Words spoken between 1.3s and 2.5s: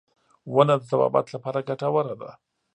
لپاره ګټوره ده.